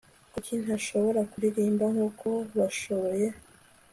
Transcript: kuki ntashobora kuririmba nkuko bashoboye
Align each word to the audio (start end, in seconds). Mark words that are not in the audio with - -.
kuki 0.33 0.53
ntashobora 0.63 1.21
kuririmba 1.31 1.85
nkuko 1.93 2.27
bashoboye 2.57 3.27